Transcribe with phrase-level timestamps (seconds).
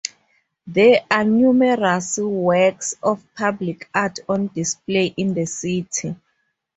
[0.65, 6.15] There are numerous works of public art on display in the city.